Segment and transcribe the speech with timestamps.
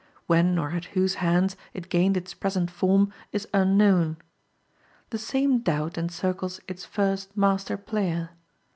[0.25, 4.17] When or at whose hands it gained its present form is unknown.
[5.11, 8.31] The same doubt encircles its first master player.